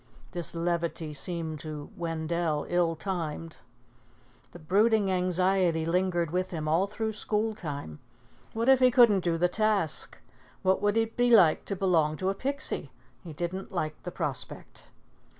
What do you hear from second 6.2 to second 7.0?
with him all